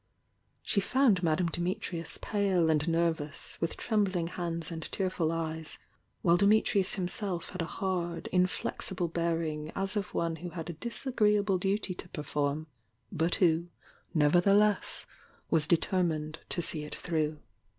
[0.63, 5.77] She found Madame Dimitrius pale and nervous, with trembling hands and tearful eyes,—
[6.23, 10.73] while Dimi trius himself had a hard, inflexible bearing as of one who had a
[10.73, 12.65] disagreeable duty to perform,
[13.11, 13.67] but who,
[14.11, 15.05] nevertheless,
[15.51, 17.37] was determined to see it through.